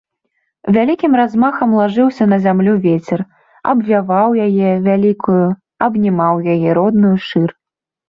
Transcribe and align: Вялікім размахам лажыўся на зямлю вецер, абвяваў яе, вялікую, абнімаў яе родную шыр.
Вялікім 0.77 1.11
размахам 1.21 1.75
лажыўся 1.81 2.23
на 2.31 2.39
зямлю 2.47 2.73
вецер, 2.87 3.19
абвяваў 3.75 4.29
яе, 4.49 4.69
вялікую, 4.91 5.47
абнімаў 5.89 6.45
яе 6.59 6.69
родную 6.83 7.17
шыр. 7.33 7.49